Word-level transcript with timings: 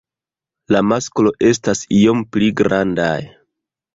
La 0.75 0.79
masklo 0.91 1.33
estas 1.49 1.83
iom 1.99 2.25
pli 2.37 2.49
grandaj. 2.63 3.15